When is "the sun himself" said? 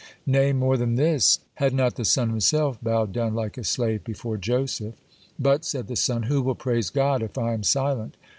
1.93-2.81